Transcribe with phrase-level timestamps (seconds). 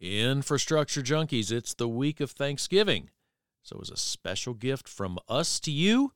[0.00, 3.10] Infrastructure Junkies, it's the week of Thanksgiving.
[3.64, 6.12] So, as a special gift from us to you,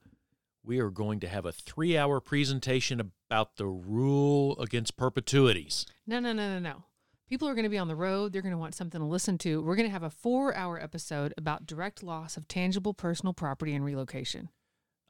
[0.62, 5.84] we are going to have a three hour presentation about the rule against perpetuities.
[6.06, 6.84] No, no, no, no, no.
[7.28, 8.32] People are going to be on the road.
[8.32, 9.60] They're going to want something to listen to.
[9.60, 13.74] We're going to have a four hour episode about direct loss of tangible personal property
[13.74, 14.50] and relocation.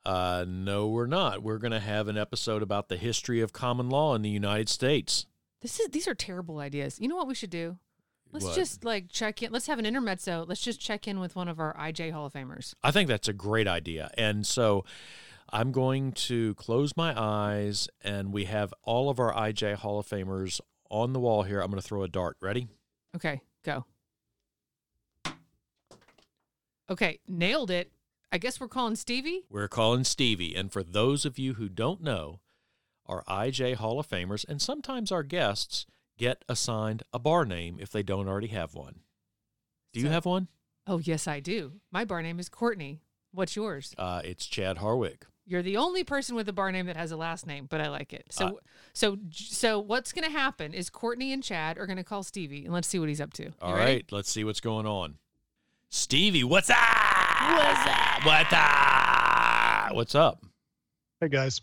[0.06, 1.42] Uh, no, we're not.
[1.42, 4.70] We're going to have an episode about the history of common law in the United
[4.70, 5.26] States.
[5.60, 6.98] This is these are terrible ideas.
[6.98, 7.76] You know what we should do?
[8.32, 8.54] Let's What?
[8.56, 9.52] just like check in.
[9.52, 10.44] Let's have an intermezzo.
[10.48, 12.74] Let's just check in with one of our IJ Hall of Famers.
[12.82, 14.10] I think that's a great idea.
[14.16, 14.84] And so
[15.50, 20.06] I'm going to close my eyes, and we have all of our IJ Hall of
[20.06, 21.60] Famers on the wall here.
[21.60, 22.36] I'm going to throw a dart.
[22.40, 22.68] Ready?
[23.14, 23.84] Okay, go.
[26.90, 27.92] Okay, nailed it.
[28.30, 29.42] I guess we're calling Stevie.
[29.50, 30.54] We're calling Stevie.
[30.56, 32.40] And for those of you who don't know,
[33.06, 35.86] our IJ Hall of Famers and sometimes our guests
[36.22, 39.00] get assigned a bar name if they don't already have one.
[39.92, 40.46] Do you have one?
[40.86, 41.72] Oh, yes, I do.
[41.90, 43.00] My bar name is Courtney.
[43.32, 43.92] What's yours?
[43.98, 45.22] Uh, it's Chad Harwick.
[45.44, 47.88] You're the only person with a bar name that has a last name, but I
[47.88, 48.26] like it.
[48.30, 48.50] So, Uh,
[48.92, 52.64] so, so what's going to happen is Courtney and Chad are going to call Stevie,
[52.66, 53.42] and let's see what he's up to.
[53.46, 53.92] You All ready?
[53.94, 55.16] right, let's see what's going on.
[55.90, 56.76] Stevie, what's up?
[56.78, 58.24] What's up?
[58.24, 59.94] What's up?
[59.96, 60.44] What's up?
[61.20, 61.60] Hey guys,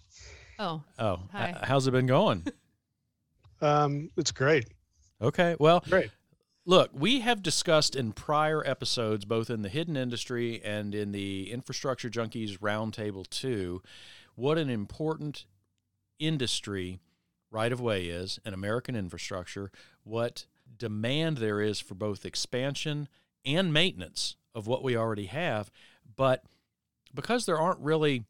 [0.59, 1.52] Oh, Oh, Hi.
[1.52, 2.45] h- how's it been going?
[3.61, 4.67] Um, it's great,
[5.21, 6.11] Okay, well, great.
[6.65, 11.52] look, we have discussed in prior episodes, both in the hidden industry and in the
[11.52, 13.81] infrastructure junkies roundtable two,
[14.35, 15.45] what an important
[16.19, 16.99] industry
[17.52, 19.71] right of way is in American infrastructure,
[20.03, 20.45] what
[20.77, 23.07] demand there is for both expansion
[23.45, 25.71] and maintenance of what we already have.
[26.15, 26.43] But
[27.13, 28.25] because there aren't really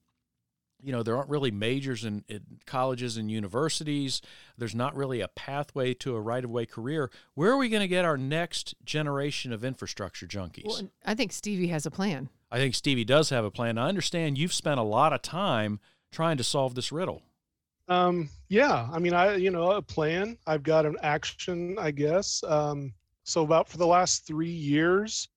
[0.82, 4.22] you know there aren't really majors in, in colleges and universities
[4.58, 7.82] there's not really a pathway to a right of way career where are we going
[7.82, 12.30] to get our next generation of infrastructure junkies well, I think Stevie has a plan.
[12.52, 15.80] i think stevie does have a plan i understand you've spent a lot of time
[16.12, 17.22] trying to solve this riddle
[17.88, 20.38] Um, yeah, I mean, I you know a plan.
[20.46, 22.44] I've got an action, I guess.
[22.48, 25.28] Um, so about for the last three years,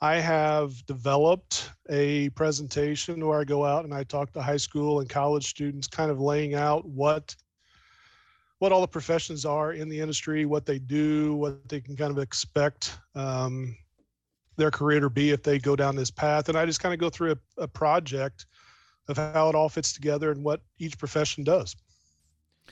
[0.00, 5.00] I have developed a presentation where I go out and I talk to high school
[5.00, 7.34] and college students, kind of laying out what
[8.58, 12.10] what all the professions are in the industry, what they do, what they can kind
[12.10, 13.76] of expect um,
[14.56, 16.48] their career to be if they go down this path.
[16.48, 18.46] And I just kind of go through a, a project
[19.08, 21.76] of how it all fits together and what each profession does.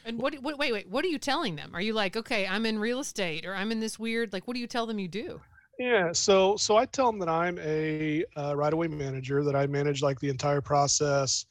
[0.06, 0.58] And what, what?
[0.58, 0.88] Wait, wait.
[0.88, 1.70] What are you telling them?
[1.74, 4.32] Are you like, okay, I'm in real estate, or I'm in this weird?
[4.32, 5.40] Like, what do you tell them you do?
[5.78, 10.02] Yeah, so so I tell them that I'm a uh, right-of-way manager, that I manage
[10.02, 11.46] like the entire process.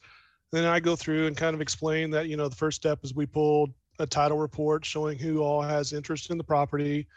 [0.52, 3.14] Then I go through and kind of explain that you know the first step is
[3.14, 3.70] we pull
[4.00, 7.08] a title report showing who all has interest in the property.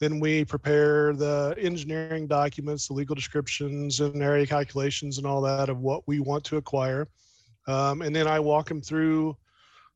[0.00, 5.68] Then we prepare the engineering documents, the legal descriptions, and area calculations, and all that
[5.68, 7.08] of what we want to acquire.
[7.66, 9.36] Um, and then I walk them through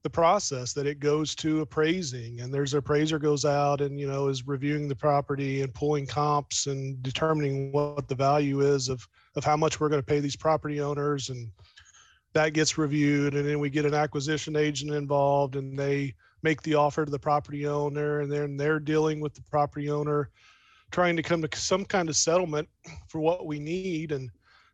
[0.05, 4.07] the process that it goes to appraising and there's an appraiser goes out and you
[4.07, 9.07] know is reviewing the property and pulling comps and determining what the value is of
[9.35, 11.51] of how much we're going to pay these property owners and
[12.33, 16.75] that gets reviewed and then we get an acquisition agent involved and they make the
[16.75, 20.31] offer to the property owner and then they're dealing with the property owner
[20.91, 22.69] trying to come to some kind of settlement
[23.09, 24.13] for what we need.
[24.13, 24.31] And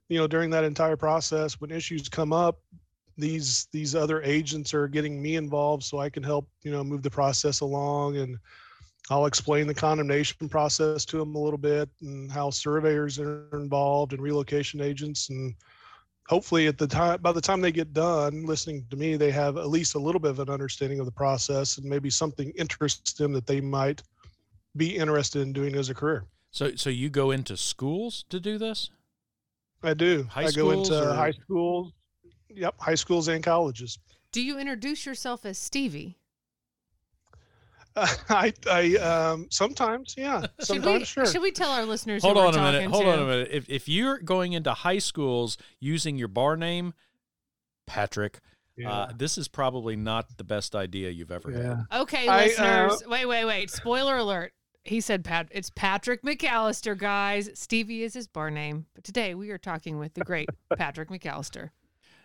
[0.08, 2.60] you know during that entire process when issues come up
[3.16, 7.02] these these other agents are getting me involved so I can help you know move
[7.02, 8.38] the process along and
[9.10, 14.12] I'll explain the condemnation process to them a little bit and how surveyors are involved
[14.14, 15.54] and relocation agents and
[16.28, 19.58] hopefully at the time by the time they get done listening to me they have
[19.58, 23.12] at least a little bit of an understanding of the process and maybe something interests
[23.12, 24.02] them that they might
[24.76, 26.24] be interested in doing as a career.
[26.50, 28.90] so so you go into schools to do this
[29.84, 30.26] I do.
[30.30, 31.92] High I go into or- high schools.
[32.56, 33.98] Yep, high schools and colleges.
[34.32, 36.18] Do you introduce yourself as Stevie?
[37.96, 41.26] I, I, um, sometimes, yeah, Should we, sure.
[41.26, 42.22] should we tell our listeners?
[42.22, 43.12] hold who we're on a minute hold to?
[43.12, 46.92] on a minute if, if you're going into high schools using your bar name
[47.86, 48.40] patrick
[48.84, 51.76] uh, this is probably not the best idea you've ever yeah.
[51.90, 53.02] had Okay, I, uh, listeners.
[53.06, 53.70] wait, wait, wait.
[53.70, 54.52] Spoiler alert.
[54.82, 57.50] He said Pat it's Patrick McCallister, guys.
[57.54, 58.86] Stevie is his bar name.
[58.94, 61.70] But today we are talking with the great Patrick McCallister.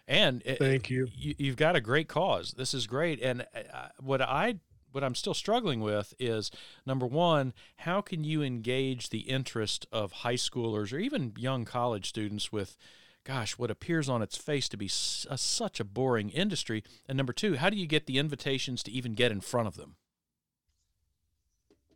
[0.09, 1.07] And it- Thank you.
[1.15, 2.55] you, you've got a great cause.
[2.57, 3.21] This is great.
[3.21, 4.55] And uh, what I
[4.91, 6.49] what I'm still struggling with is
[6.83, 12.09] number one, how can you engage the interest of high schoolers or even young college
[12.09, 12.75] students with,
[13.23, 16.83] gosh, what appears on its face to be a, such a boring industry?
[17.07, 19.75] And number two, how do you get the invitations to even get in front of
[19.75, 19.95] them?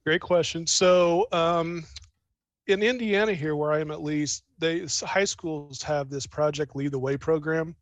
[0.06, 0.68] Great question.
[0.68, 1.86] So, um,
[2.68, 6.92] in Indiana, here where I am at least, they high schools have this Project Lead
[6.92, 7.76] the Way program,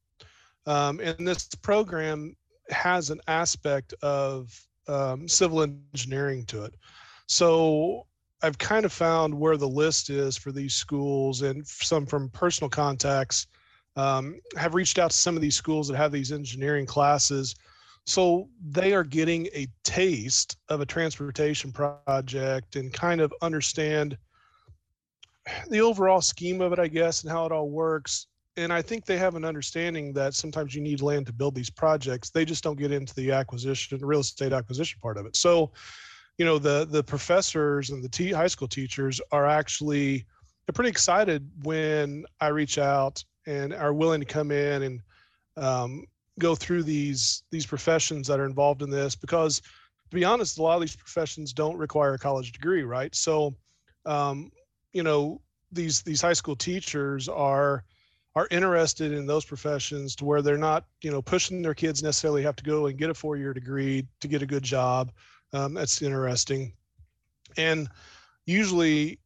[0.65, 2.35] um, and this program
[2.69, 4.53] has an aspect of
[4.87, 6.75] um, civil engineering to it.
[7.27, 8.05] So
[8.43, 12.69] I've kind of found where the list is for these schools, and some from personal
[12.69, 13.47] contacts
[13.95, 17.55] um, have reached out to some of these schools that have these engineering classes.
[18.05, 24.17] So they are getting a taste of a transportation project and kind of understand
[25.69, 28.27] the overall scheme of it, I guess, and how it all works.
[28.61, 31.69] And I think they have an understanding that sometimes you need land to build these
[31.69, 32.29] projects.
[32.29, 35.35] They just don't get into the acquisition, real estate acquisition part of it.
[35.35, 35.71] So,
[36.37, 40.25] you know, the the professors and the t- high school teachers are actually
[40.65, 45.01] they're pretty excited when I reach out and are willing to come in and
[45.57, 46.05] um,
[46.39, 50.63] go through these these professions that are involved in this because to be honest a
[50.63, 53.53] lot of these professions don't require a college degree right so
[54.05, 54.51] um,
[54.93, 55.41] you know
[55.71, 57.83] these these high school teachers are
[58.35, 62.43] are interested in those professions to where they're not you know pushing their kids necessarily
[62.43, 65.11] have to go and get a four year degree to get a good job.
[65.53, 66.73] Um, that's interesting.
[67.57, 67.89] And
[68.45, 69.19] usually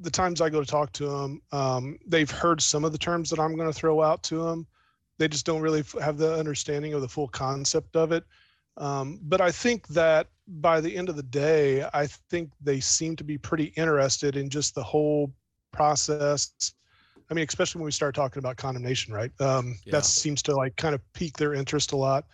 [0.00, 3.30] the times i go to talk to them um, they've heard some of the terms
[3.30, 4.66] that i'm going to throw out to them
[5.18, 8.24] they just don't really have the understanding of the full concept of it.
[8.76, 13.16] Um, but i think that by the end of the day i think they seem
[13.16, 15.32] to be pretty interested in just the whole
[15.72, 16.74] process
[17.32, 19.32] i mean especially when we start talking about condemnation right?
[19.40, 19.92] Um, Yeah.
[19.92, 22.26] that seems to like kind of pique their interest a lot.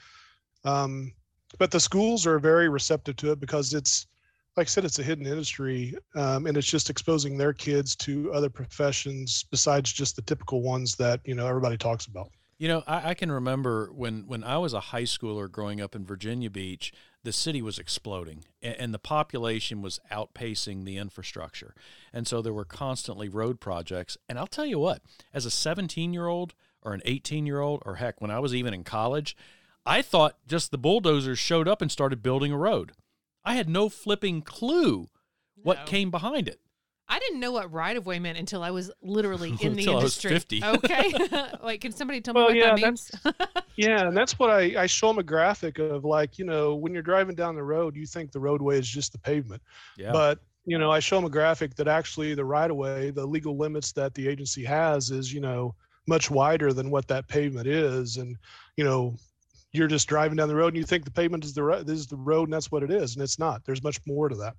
[0.64, 1.12] Um,
[1.58, 4.06] but the schools are very receptive to it because it's
[4.56, 8.32] like i said it's a hidden industry um, and it's just exposing their kids to
[8.32, 12.30] other professions besides just the typical ones that you know everybody talks about.
[12.58, 15.94] You know, I, I can remember when, when I was a high schooler growing up
[15.94, 16.92] in Virginia Beach,
[17.24, 21.74] the city was exploding and, the population was outpacing the infrastructure.
[22.12, 24.16] And so there were constantly road projects.
[24.28, 25.02] And I'll tell you what,
[25.34, 28.54] as a 17 year old or an 18 year old, or heck, when I was
[28.54, 29.36] even in college,
[29.84, 32.92] I thought just the bulldozers showed up and started building a road.
[33.44, 35.08] I had no flipping clue
[35.56, 35.84] what No.
[35.86, 36.60] came behind it.
[37.10, 39.98] I didn't know what right of way meant until I was literally in the Until
[39.98, 40.60] I was industry.
[40.60, 40.62] 50.
[40.64, 41.12] Okay.
[41.64, 43.10] Wait, can somebody tell me Well, what yeah, that means?
[43.76, 46.92] Yeah, and that's what I, I show them a graphic of like, you know, when
[46.92, 49.62] you're driving down the road, you think the roadway is just the pavement.
[49.96, 50.12] Yeah.
[50.12, 53.24] But, you know, I show them a graphic that actually the right of way, the
[53.24, 55.74] legal limits that the agency has is, you know,
[56.06, 58.16] much wider than what that pavement is.
[58.18, 58.36] And,
[58.76, 59.16] you know,
[59.72, 61.98] you're just driving down the road and you think the pavement is the ro- this
[61.98, 63.14] is the road and that's what it is.
[63.14, 63.64] And it's not.
[63.64, 64.56] There's much more to that.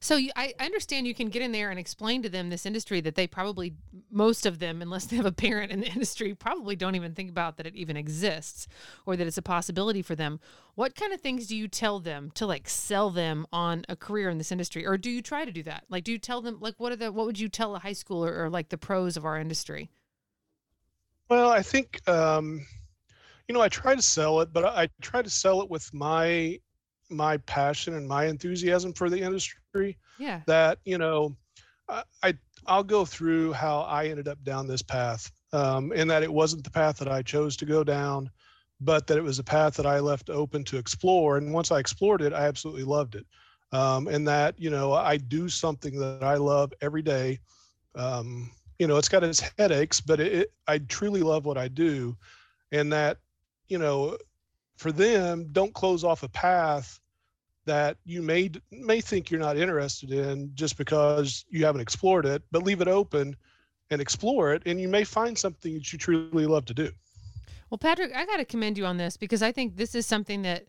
[0.00, 3.00] So you, I understand you can get in there and explain to them this industry
[3.00, 3.74] that they probably
[4.10, 7.30] most of them, unless they have a parent in the industry, probably don't even think
[7.30, 8.68] about that it even exists
[9.06, 10.40] or that it's a possibility for them.
[10.74, 14.30] What kind of things do you tell them to like sell them on a career
[14.30, 15.84] in this industry, or do you try to do that?
[15.88, 17.92] Like, do you tell them like what are the what would you tell a high
[17.92, 19.90] schooler or like the pros of our industry?
[21.28, 22.64] Well, I think um,
[23.48, 25.92] you know I try to sell it, but I, I try to sell it with
[25.92, 26.60] my
[27.10, 29.98] my passion and my enthusiasm for the industry.
[30.18, 30.40] Yeah.
[30.46, 31.36] That you know,
[32.22, 32.34] I,
[32.66, 36.64] I'll go through how I ended up down this path, um, and that it wasn't
[36.64, 38.30] the path that I chose to go down,
[38.80, 41.36] but that it was a path that I left open to explore.
[41.36, 43.26] And once I explored it, I absolutely loved it.
[43.72, 47.40] Um, and that you know I do something that I love every day.
[47.96, 51.68] Um, you know, it's got its headaches, but it, it, I truly love what I
[51.68, 52.16] do,
[52.72, 53.18] and that
[53.68, 54.16] you know,
[54.76, 57.00] for them, don't close off a path
[57.66, 62.42] that you may may think you're not interested in just because you haven't explored it,
[62.50, 63.34] but leave it open
[63.90, 66.90] and explore it, and you may find something that you truly love to do.
[67.70, 70.42] Well, Patrick, I got to commend you on this because I think this is something
[70.42, 70.66] that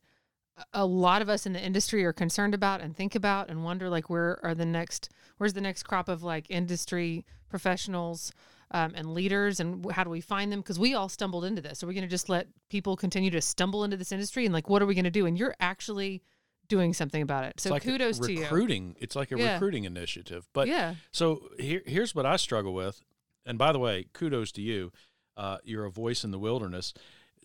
[0.73, 3.89] a- lot of us in the industry are concerned about and think about and wonder
[3.89, 8.31] like where are the next where's the next crop of like industry professionals
[8.71, 11.83] um, and leaders and how do we find them because we all stumbled into this
[11.83, 14.69] are we going to just let people continue to stumble into this industry and like
[14.69, 16.21] what are we going to do and you're actually
[16.67, 18.95] doing something about it so like kudos to you recruiting.
[18.99, 19.53] It's like a Yeah.
[19.53, 20.47] recruiting initiative.
[20.51, 23.03] But yeah So here, here's what I struggle with.
[23.45, 24.91] And by the way, kudos to you.
[25.37, 26.93] Uh, you're a voice in the wilderness.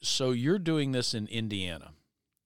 [0.03, 1.91] So you're doing this in Indiana,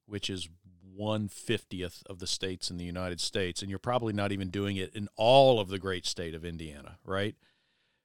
[0.06, 0.48] which is
[0.96, 4.76] one fiftieth of the states in the United States, and you're probably not even doing
[4.76, 7.36] it in all of the great state of Indiana, right?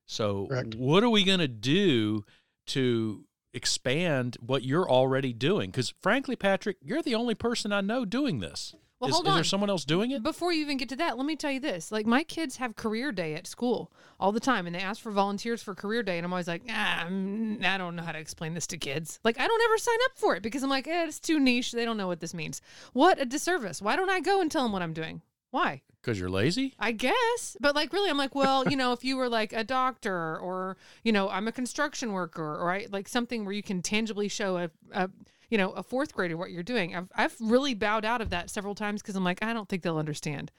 [0.10, 0.74] So Correct.
[0.74, 2.26] what are we going to do
[2.68, 5.70] to expand what you're already doing?
[5.70, 8.74] Because frankly, Patrick, you're the only person I know doing this.
[9.00, 10.24] Well, is, hold is there someone else doing it?
[10.24, 11.92] Before you even get to that, let me tell you this.
[11.92, 15.12] Like my kids have career day at school all the time and they ask for
[15.12, 18.20] volunteers for career day and I'm always like, ah, I'm- I don't know how to
[18.20, 19.20] explain this to kids.
[19.24, 21.72] Like I don't ever sign up for it because I'm like, eh, it's too niche.
[21.72, 22.62] They don't know what this means.
[22.94, 23.80] What a disservice.
[23.80, 25.22] Why don't I go and tell them what I'm doing?
[25.52, 25.82] Why?
[26.02, 26.74] Because you're lazy?
[26.80, 27.58] I guess.
[27.60, 30.78] But like really I'm like, well, you know, if you were like a doctor or,
[31.04, 34.58] you know, I'm a construction worker or I like something where you can tangibly show
[34.58, 35.10] a, a
[35.50, 36.96] you know, a fourth grader what you're doing.
[36.96, 39.84] I've I've really bowed out of that several times because I'm like, I don't think
[39.84, 40.52] they'll understand.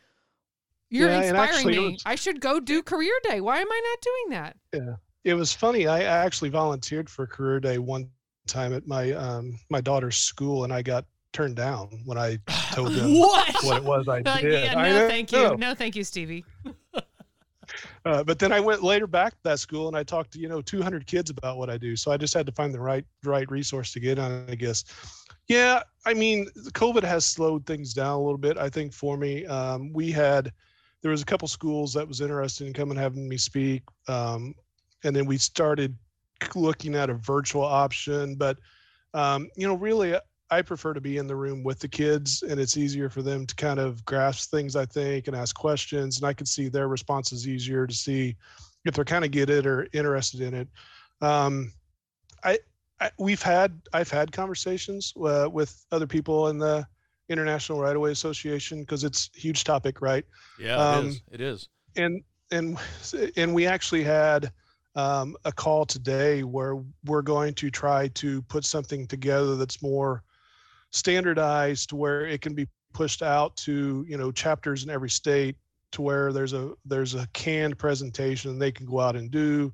[0.91, 1.93] You're Yeah, inspiring actually me.
[1.93, 3.41] was- I should go do career day.
[3.41, 4.57] Why am I not doing that?
[4.73, 5.87] Yeah, it was funny.
[5.87, 8.11] I I actually volunteered for career day one
[8.47, 12.39] time at my um my daughter's school, and I got turned down when I
[12.73, 13.65] told them What?
[13.65, 14.65] what it was I Like, did.
[14.65, 15.09] yeah, no, know.
[15.09, 15.57] thank you.
[15.57, 16.45] No, thank you, Stevie.
[18.05, 20.49] Uh, but then I went later back to that school and I talked to you
[20.49, 21.95] know 200 kids about what I do.
[21.97, 24.47] So I just had to find the right right resource to get on.
[24.49, 24.85] I guess.
[25.49, 28.57] Yeah, I mean, COVID has slowed things down a little bit.
[28.57, 30.51] I think for me, um, we had
[31.03, 34.55] there was a couple schools that was interested in coming having me speak, um,
[35.05, 35.95] and then we started
[36.55, 38.35] looking at a virtual option.
[38.35, 38.59] But
[39.15, 40.17] um, you know, really,
[40.51, 43.47] I prefer to be in the room with the kids, and it's easier for them
[43.47, 46.19] to kind of grasp things, I think, and ask questions.
[46.19, 48.37] And I can see their responses easier to see
[48.85, 50.69] if they're kind of get it or interested in it.
[51.21, 51.73] Um,
[52.43, 52.59] I,
[53.01, 56.87] I we've had I've had conversations uh, with other people in the
[57.29, 60.25] International Right of Way Association because it's a huge topic, right?
[60.59, 61.23] Yeah, Um, it is.
[61.33, 61.69] It is.
[61.97, 62.79] and and
[63.37, 64.51] and we actually had
[64.97, 70.25] um, a call today where we're going to try to put something together that's more
[70.91, 75.57] standardized where it can be pushed out to you know chapters in every state
[75.93, 79.73] to where there's a there's a canned presentation they can go out and do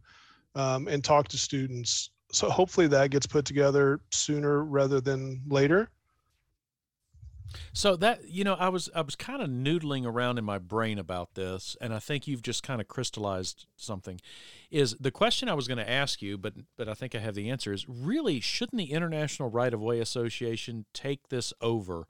[0.54, 2.11] um, and talk to students.
[2.32, 5.90] So hopefully that gets put together sooner rather than later
[7.72, 10.98] So that you know, I was I was kind of noodling around in my brain
[10.98, 14.20] about this, and I think you've just kind of crystallized something.
[14.70, 17.34] Is the question I was going to ask you, but but I think I have
[17.34, 17.72] the answer.
[17.72, 22.06] Is really shouldn't the International Right of Way Association take this over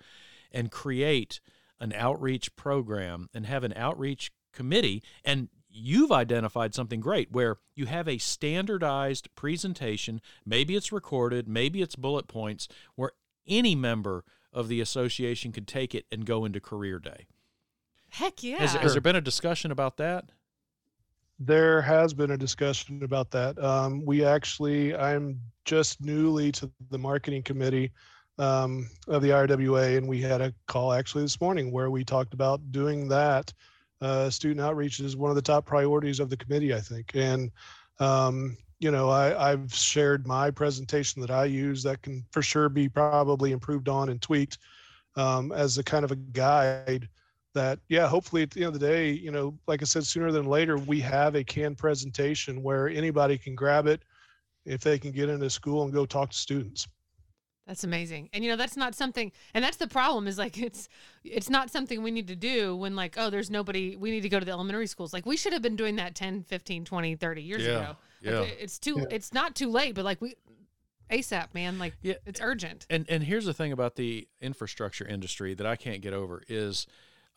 [0.53, 1.41] and create
[1.81, 7.85] an outreach program and have an outreach committee and you've identified something great where you
[7.85, 13.13] have a standardized presentation maybe it's recorded maybe it's bullet points where
[13.47, 14.25] any member
[14.57, 17.27] of the association could take it and go into career day.
[18.09, 18.57] Heck yeah.
[18.57, 20.25] Has, has there been a discussion about that?
[21.39, 23.63] There has been a discussion about that.
[23.63, 27.93] Um, we actually, I'm just newly to the marketing committee
[28.39, 32.33] um, of the RWA, and we had a call actually this morning where we talked
[32.33, 33.53] about doing that.
[34.01, 37.11] Uh, student outreach is one of the top priorities of the committee, I think.
[37.15, 37.51] And,
[37.99, 42.69] um, you know, I, I've shared my presentation that I use that can for sure
[42.69, 44.59] be probably improved on and tweaked
[45.17, 47.09] um, as a kind of a guide
[47.55, 50.31] that yeah hopefully at the end of the day you know like i said sooner
[50.31, 54.03] than later we have a canned presentation where anybody can grab it
[54.67, 56.89] if they can get into school and go talk to students
[57.67, 58.29] That's amazing.
[58.33, 60.89] And you know, that's not something and that's the problem is like it's
[61.25, 64.29] it's not something we need to do when like, oh, there's nobody we need to
[64.29, 65.13] go to the elementary schools.
[65.13, 67.97] Like we should have been doing that 10, 15, 20, 30 years Yeah, ago.
[68.23, 68.41] Like, yeah.
[68.43, 69.07] it- it's too Yeah.
[69.17, 70.35] it's not too late, but like we
[71.11, 72.15] ASAP, man, like Yeah.
[72.27, 72.87] it's urgent.
[72.91, 76.87] And and here's the thing about the infrastructure industry that I can't get over is,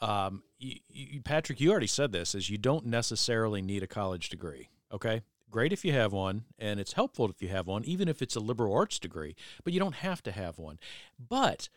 [0.02, 4.30] um, you, you, Patrick, you already said this is you don't necessarily need a college
[4.30, 4.70] degree.
[4.92, 5.22] Okay,
[5.52, 8.36] great if you have one, and it's helpful if you have one, even if it's
[8.36, 9.36] a liberal arts degree.
[9.64, 10.80] But you don't have to have one.
[11.20, 11.70] But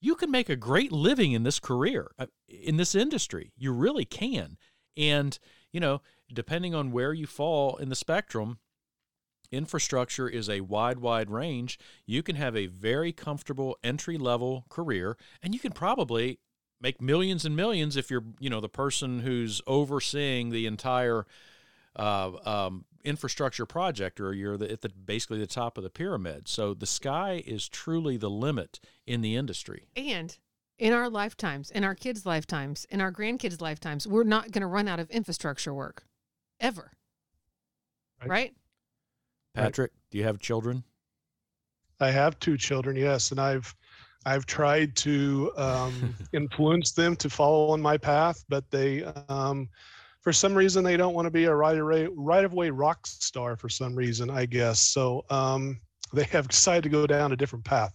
[0.00, 3.52] you can make a great living in this career, uh, in this industry.
[3.56, 4.58] You really can.
[4.96, 5.38] And
[5.70, 8.58] you know, depending on where you fall in the spectrum,
[9.52, 11.78] infrastructure is a wide, wide range.
[12.06, 16.40] You can have a very comfortable entry level career, and you can probably
[16.80, 21.26] make millions and millions if you're, you know, the person who's overseeing the entire
[21.94, 26.48] uh, um, infrastructure project, or you're the, at the basically the top of the pyramid.
[26.48, 29.86] So the sky is truly the limit in the industry.
[29.94, 30.36] And
[30.78, 34.66] in our lifetimes, in our kids' lifetimes, in our grandkids' lifetimes, we're not going to
[34.66, 36.04] run out of infrastructure work
[36.62, 36.90] ever.
[38.22, 38.30] Right.
[38.30, 38.54] Right?
[39.54, 40.84] Patrick, do you have children?
[42.02, 43.74] i have two children yes and i've
[44.26, 49.68] i've tried to um, influence them to follow on my path but they um,
[50.20, 52.70] for some reason they don't want to be a right of way right of way
[52.70, 55.80] rock star for some reason i guess so um,
[56.12, 57.94] they have decided to go down a different path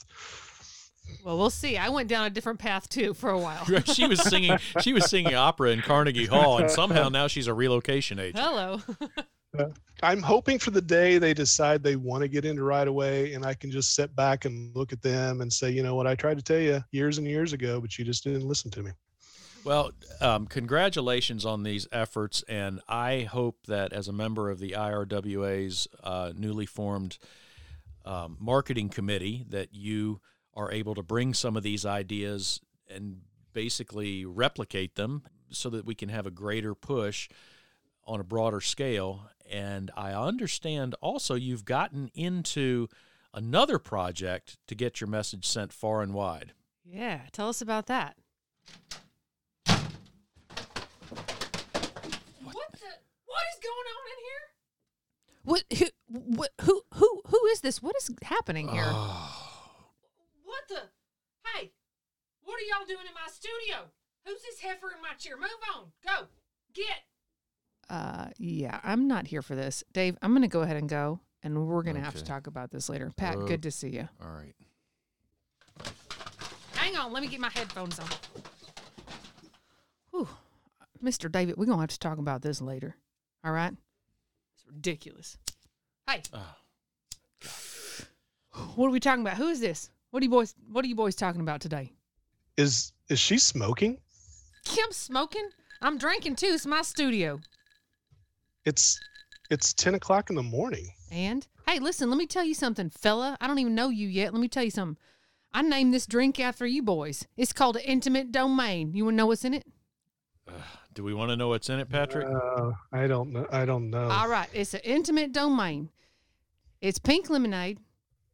[1.23, 1.77] Well, we'll see.
[1.77, 3.65] I went down a different path too for a while.
[3.85, 4.57] she was singing.
[4.81, 8.39] She was singing opera in Carnegie Hall, and somehow now she's a relocation agent.
[8.39, 8.81] Hello.
[10.03, 13.43] I'm hoping for the day they decide they want to get into right away and
[13.43, 16.13] I can just sit back and look at them and say, you know what, I
[16.13, 18.91] tried to tell you years and years ago, but you just didn't listen to me.
[19.63, 24.71] Well, um, congratulations on these efforts, and I hope that as a member of the
[24.71, 27.17] IRWA's uh, newly formed
[28.05, 30.21] um, marketing committee, that you
[30.57, 32.59] are able to bring some of these ideas
[32.89, 33.21] and
[33.53, 35.21] basically replicate them
[35.51, 37.29] so that we can have a greater push
[38.05, 39.29] on a broader scale.
[39.49, 42.87] And I understand also you've gotten into
[43.33, 46.53] another project to get your message sent far and wide.
[46.83, 48.15] Yeah, tell us about that.
[52.43, 52.91] What the?
[53.25, 54.43] What is going on in here?
[55.43, 55.63] What?
[55.77, 55.85] Who?
[56.35, 56.51] What?
[56.61, 56.81] Who?
[56.95, 57.21] Who?
[57.27, 57.83] Who is this?
[57.83, 58.91] What is happening here?
[60.43, 60.81] What the?
[61.45, 61.71] Hey,
[62.43, 63.86] what are y'all doing in my studio?
[64.25, 65.36] Who's this heifer in my chair?
[65.38, 65.86] Move on.
[66.05, 66.27] Go.
[66.74, 67.03] Get.
[67.89, 70.17] Uh, yeah, I'm not here for this, Dave.
[70.22, 73.12] I'm gonna go ahead and go, and we're gonna have to talk about this later.
[73.15, 73.48] Pat, Oh.
[73.48, 74.10] good to see you.
[74.22, 74.53] All right.
[76.74, 78.07] Hang on, let me get my headphones on.
[80.12, 80.27] Whew.
[81.01, 81.31] Mr.
[81.31, 82.98] David, we're gonna have to talk about this later.
[83.46, 83.74] All right?
[84.55, 85.38] It's ridiculous.
[86.10, 86.57] Hey, Ah.
[88.75, 89.38] what are we talking about?
[89.38, 89.89] Who is this?
[90.12, 91.93] What are you boys what are you boys talking about today?
[92.57, 93.99] Is is she smoking?
[94.71, 95.49] I'm smoking.
[95.81, 96.47] I'm drinking too.
[96.47, 97.39] It's my studio.
[98.65, 98.99] It's
[99.49, 100.89] it's ten o'clock in the morning.
[101.11, 103.37] And hey, listen, let me tell you something, fella.
[103.39, 104.33] I don't even know you yet.
[104.33, 104.97] Let me tell you something.
[105.53, 107.25] I named this drink after you boys.
[107.37, 108.93] It's called Intimate Domain.
[108.93, 109.65] You wanna know what's in it?
[110.93, 112.25] Do we want to know what's in it, Patrick?
[112.27, 113.45] Uh, I don't know.
[113.51, 114.09] I don't know.
[114.09, 115.89] All right, it's an intimate domain.
[116.81, 117.79] It's pink lemonade,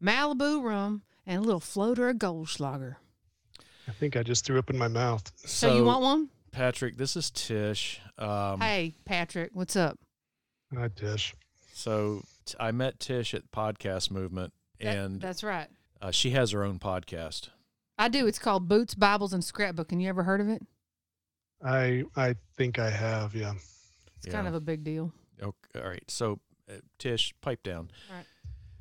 [0.01, 2.95] Malibu rum, and a little floater of Goldschlager.
[3.93, 5.31] I think I just threw up in my mouth.
[5.45, 6.29] So, you want one?
[6.51, 8.01] Patrick, this is Tish.
[8.17, 9.99] Um, hey, Patrick, what's up?
[10.75, 11.35] Hi, Tish.
[11.73, 15.67] So t- I met Tish at Podcast Movement, That- and that's right.
[16.01, 17.49] uh, she has her own podcast.
[17.99, 18.25] I do.
[18.25, 20.01] It's called Boots, Bibles, and Scrapbooking.
[20.01, 20.63] You ever heard of it?
[21.63, 23.35] I I think I have.
[23.35, 23.53] Yeah.
[24.17, 25.13] It's kind of a big deal.
[25.39, 26.03] Okay, all right.
[26.09, 27.91] So, uh, Tish, pipe down.
[28.09, 28.25] All right.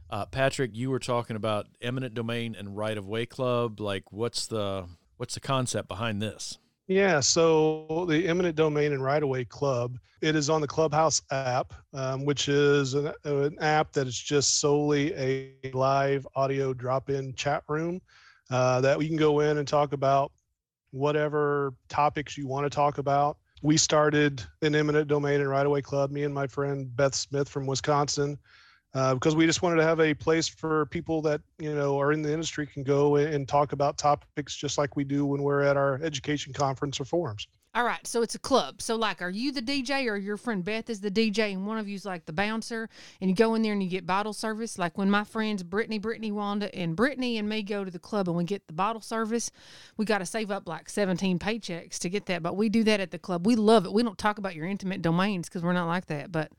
[0.09, 3.79] Uh, Patrick, you were talking about eminent domain and right of way club.
[3.79, 4.87] Like, what's the
[5.23, 6.59] what's the concept behind this?
[6.89, 11.23] Yeah, so the eminent domain and right of way club, it is on the Clubhouse
[11.31, 17.09] app, um, which is an, an app that is just solely a live audio drop
[17.09, 18.01] in chat room
[18.51, 20.33] uh, that we can go in and talk about
[20.91, 23.37] whatever topics you want to talk about.
[23.63, 27.15] We started an eminent domain and right of way club, me and my friend Beth
[27.15, 28.41] Smith from Wisconsin.
[28.95, 32.13] Uh, because we just wanted to have a place for people that you know are
[32.13, 35.63] in the industry can go and talk about topics just like we do when we're
[35.63, 37.47] at our education conference or forums.
[37.75, 38.83] All right, so it's a club.
[38.83, 41.79] So, like, are you the DJ or your friend Beth is the DJ and one
[41.79, 44.79] of you's like the bouncer and you go in there and you get bottle service?
[44.79, 48.29] Like, when my friends Brittany, Brittany, Wanda, and Brittany and me go to the club
[48.29, 49.51] and we get the bottle service,
[49.97, 52.43] we got to save up like 17 paychecks to get that.
[52.43, 53.47] But we do that at the club.
[53.47, 53.93] We love it.
[53.95, 56.31] We don't talk about your intimate domains because we're not like that.
[56.31, 56.53] But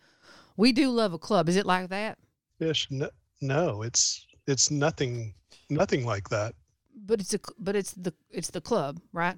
[0.57, 1.47] we do love a club.
[1.47, 2.17] Is it like that?
[2.63, 3.09] Tish, no,
[3.41, 5.33] no, it's it's nothing
[5.69, 6.55] nothing like that.
[6.95, 9.35] But it's a but it's the it's the club, right?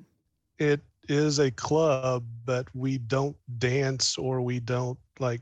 [0.60, 5.42] It is a club, but we don't dance or we don't like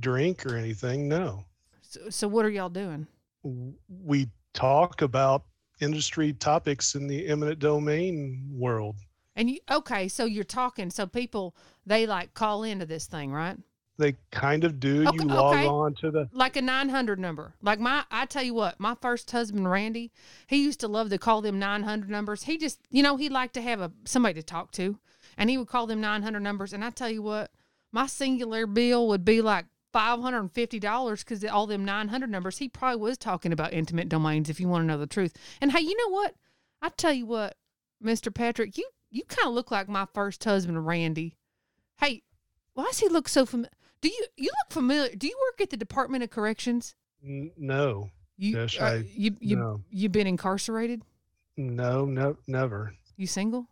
[0.00, 1.08] drink or anything.
[1.08, 1.44] No,
[1.82, 3.06] So, so what are y'all doing?
[3.88, 5.44] We talk about
[5.80, 8.96] industry topics in the eminent domain world.
[9.36, 10.06] And you okay?
[10.06, 10.90] So you're talking.
[10.90, 13.56] So people they like call into this thing, right?
[13.96, 15.06] They kind of do.
[15.06, 15.66] Okay, you log okay.
[15.66, 17.54] on to the like a 900 number.
[17.62, 20.10] Like my, I tell you what, my first husband, Randy,
[20.48, 22.42] he used to love to call them 900 numbers.
[22.42, 24.98] He just, you know, he liked to have a somebody to talk to,
[25.36, 26.72] and he would call them 900 numbers.
[26.72, 27.52] And I tell you what,
[27.92, 33.16] my singular bill would be like $550 because all them 900 numbers, he probably was
[33.16, 35.36] talking about intimate domains if you want to know the truth.
[35.60, 36.34] And hey, you know what?
[36.82, 37.56] I tell you what,
[38.04, 38.34] Mr.
[38.34, 41.36] Patrick, you, you kind of look like my first husband, Randy.
[42.00, 42.22] Hey,
[42.74, 43.70] why does he look so familiar?
[44.04, 45.16] Do you you look familiar?
[45.16, 46.94] Do you work at the Department of Corrections?
[47.24, 49.80] n- no, You Yes, uh, I- you you no.
[49.88, 51.00] you been incarcerated?
[51.56, 52.94] no, no, never.
[53.16, 53.66] You single?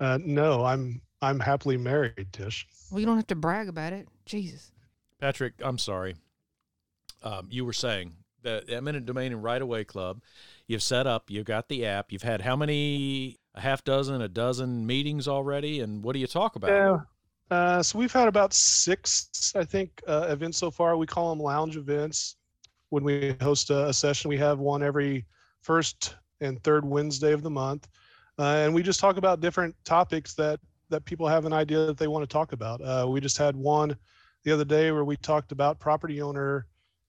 [0.00, 2.66] Uh, no, I'm I'm happily married, Tish.
[2.90, 4.08] Well, you don't have to brag about it.
[4.26, 4.72] Jesus.
[5.20, 6.16] Patrick, I'm sorry.
[7.22, 10.22] Um, you were saying the eminent domain and right of way club.
[10.66, 11.30] You've set up.
[11.30, 12.10] You've got the app.
[12.10, 13.38] You've had how many?
[13.54, 15.78] A half dozen, a dozen meetings already.
[15.80, 16.70] And what do you talk about?
[16.70, 17.00] Yeah.
[17.52, 20.96] Uh, so we've had about six, I think, uh, events so far.
[20.96, 22.36] We call them lounge events.
[22.88, 25.26] When we host a, a session, we have one every
[25.60, 27.88] first and third Wednesday of the month,
[28.38, 31.98] uh, and we just talk about different topics that that people have an idea that
[31.98, 32.80] they want to talk about.
[32.80, 33.94] Uh, we just had one
[34.44, 36.66] the other day where we talked about property owner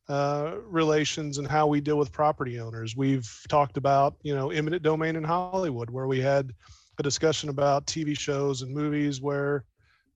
[0.10, 2.98] uh, relations and how we deal with property owners.
[2.98, 6.54] We've talked about you know eminent domain in Hollywood, where we had
[7.00, 9.64] a discussion about TV shows and movies where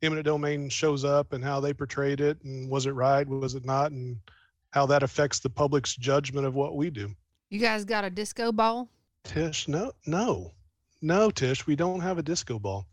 [0.02, 3.66] eminent domain shows up and how they portrayed it and was it right was it
[3.66, 4.18] not and
[4.72, 7.14] how that affects the public's judgment of what we do
[7.50, 8.90] You guys got a disco ball?
[9.24, 10.52] tish no no
[11.02, 12.88] no, Tish, we don't have a disco ball.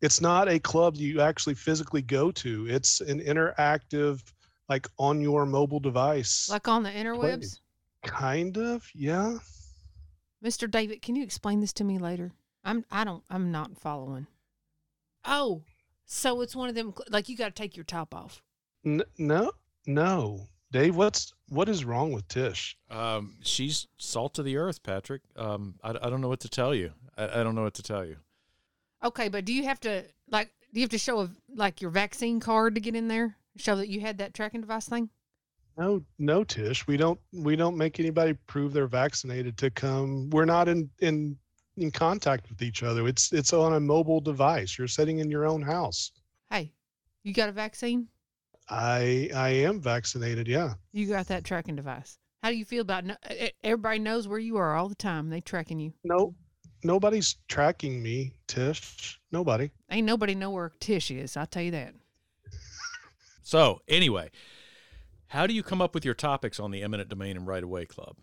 [0.00, 2.66] It's not a club you actually physically go to.
[2.68, 4.22] It's an interactive,
[4.68, 6.48] like on your mobile device.
[6.48, 7.60] Like on the interwebs?
[8.02, 9.38] Kind of, yeah.
[10.42, 10.70] Mr.
[10.70, 12.32] David, can you explain this to me later?
[12.64, 14.26] I'm I don't I'm not following.
[15.26, 15.62] Oh,
[16.12, 18.42] so it's one of them like you got to take your top off.
[18.84, 19.52] N- no,
[19.86, 20.96] no, Dave.
[20.96, 22.76] What's what is wrong with Tish?
[22.90, 25.22] Um, she's salt of the earth, Patrick.
[25.36, 26.92] Um, I, I don't know what to tell you.
[27.16, 28.16] I, I don't know what to tell you.
[29.04, 31.92] Okay, but do you have to like do you have to show a like your
[31.92, 33.36] vaccine card to get in there?
[33.56, 35.10] Show that you had that tracking device thing?
[35.78, 36.88] No, no, Tish.
[36.88, 40.28] We don't we don't make anybody prove they're vaccinated to come.
[40.30, 41.38] We're not in in
[41.80, 43.06] in contact with each other.
[43.08, 44.78] It's it's on a mobile device.
[44.78, 46.12] You're sitting in your own house.
[46.50, 46.72] Hey,
[47.22, 48.08] you got a vaccine?
[48.68, 50.46] I I am vaccinated.
[50.46, 50.74] Yeah.
[50.92, 52.18] You got that tracking device.
[52.42, 53.04] How do you feel about?
[53.62, 55.28] Everybody knows where you are all the time.
[55.28, 55.92] They tracking you.
[56.04, 56.34] No,
[56.82, 59.20] nobody's tracking me, Tish.
[59.32, 59.70] Nobody.
[59.90, 61.36] Ain't nobody know where Tish is.
[61.36, 61.94] I'll tell you that.
[63.42, 64.30] So anyway,
[65.26, 67.68] how do you come up with your topics on the eminent domain and right of
[67.68, 68.16] way club?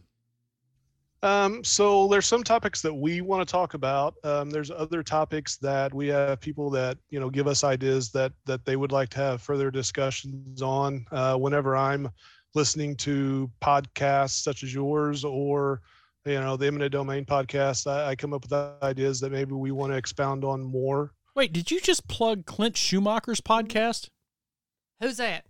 [1.24, 4.16] Um, so there's some topics that we want to talk about.
[4.24, 8.34] Um, there's other topics that we have people that you know give us ideas that
[8.46, 11.06] that they would like to have further discussions on.
[11.12, 12.10] Uh, whenever I'm
[12.54, 15.82] listening to podcasts such as yours or
[16.26, 18.54] you know the eminent domain podcast, I, I come up with
[18.84, 21.14] ideas that maybe we want to expound on more.
[21.36, 24.10] Wait, did you just plug Clint Schumacher's podcast?
[25.00, 25.46] Who's that?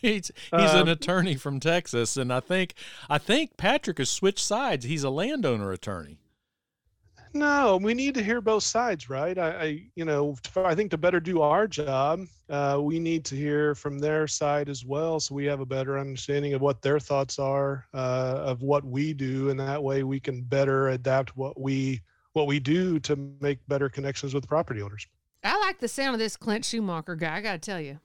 [0.00, 2.74] He's he's um, an attorney from Texas, and I think
[3.08, 4.84] I think Patrick has switched sides.
[4.84, 6.18] He's a landowner attorney.
[7.34, 9.38] No, we need to hear both sides, right?
[9.38, 13.36] I, I you know, I think to better do our job, uh, we need to
[13.36, 16.98] hear from their side as well, so we have a better understanding of what their
[16.98, 21.60] thoughts are uh, of what we do, and that way we can better adapt what
[21.60, 22.00] we
[22.32, 25.06] what we do to make better connections with property owners.
[25.44, 27.36] I like the sound of this Clint Schumacher guy.
[27.36, 28.00] I got to tell you.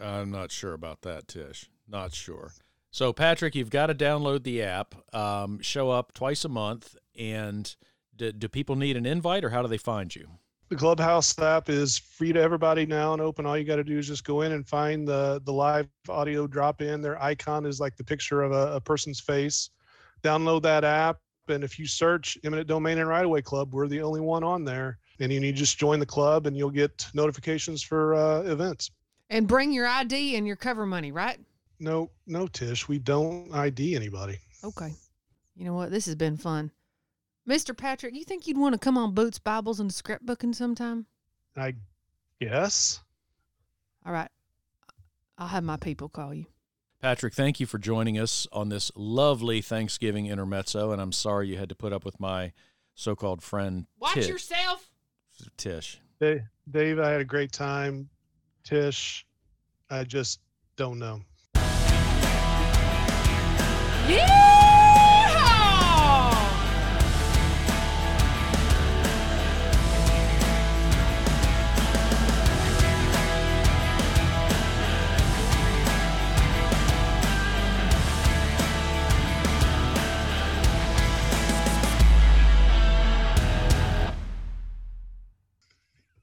[0.00, 1.68] I'm not sure about that, Tish.
[1.88, 2.52] Not sure.
[2.90, 7.74] So, Patrick, you've got to download the app, um, show up twice a month, and
[8.16, 10.28] do, do people need an invite or how do they find you?
[10.68, 13.46] The Clubhouse app is free to everybody now and open.
[13.46, 16.48] All you got to do is just go in and find the the live audio
[16.48, 17.00] drop in.
[17.00, 19.70] Their icon is like the picture of a, a person's face.
[20.24, 23.86] Download that app, and if you search Eminent Domain and Right of Way Club, we're
[23.86, 24.98] the only one on there.
[25.20, 28.90] And you need to just join the club, and you'll get notifications for uh, events.
[29.28, 31.38] And bring your ID and your cover money, right?
[31.80, 32.88] No, no, Tish.
[32.88, 34.38] We don't ID anybody.
[34.62, 34.92] Okay.
[35.56, 35.90] You know what?
[35.90, 36.70] This has been fun.
[37.48, 37.76] Mr.
[37.76, 41.06] Patrick, you think you'd want to come on Boots, Bibles, and Scrapbooking sometime?
[41.56, 41.74] I
[42.40, 43.00] guess.
[44.04, 44.30] All right.
[45.38, 46.46] I'll have my people call you.
[47.00, 50.92] Patrick, thank you for joining us on this lovely Thanksgiving intermezzo.
[50.92, 52.52] And I'm sorry you had to put up with my
[52.94, 53.86] so called friend.
[54.00, 54.28] Watch Tish.
[54.28, 54.88] yourself.
[55.56, 56.00] Tish.
[56.18, 58.08] Hey, Dave, I had a great time.
[58.66, 59.24] Tish,
[59.88, 60.40] I just
[60.76, 61.20] don't know.
[64.08, 64.45] Yeah!